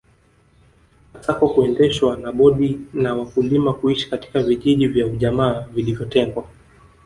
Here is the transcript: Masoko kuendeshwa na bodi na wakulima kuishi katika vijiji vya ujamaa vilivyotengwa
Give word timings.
Masoko 1.13 1.43
kuendeshwa 1.53 2.15
na 2.17 2.31
bodi 2.31 2.79
na 2.93 3.13
wakulima 3.15 3.73
kuishi 3.73 4.09
katika 4.09 4.43
vijiji 4.43 4.87
vya 4.87 5.05
ujamaa 5.07 5.59
vilivyotengwa 5.73 6.47